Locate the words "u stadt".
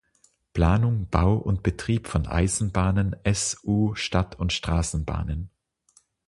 3.63-4.33